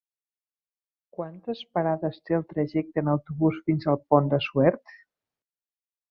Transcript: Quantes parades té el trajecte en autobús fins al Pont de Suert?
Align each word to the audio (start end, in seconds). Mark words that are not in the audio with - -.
Quantes 1.17 1.59
parades 1.77 2.17
té 2.29 2.37
el 2.39 2.47
trajecte 2.55 3.03
en 3.05 3.11
autobús 3.15 3.59
fins 3.67 3.85
al 3.93 3.99
Pont 4.13 4.31
de 4.35 4.39
Suert? 4.51 4.95